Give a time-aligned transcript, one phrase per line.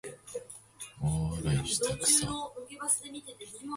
[0.99, 2.27] 大笑いしたくさ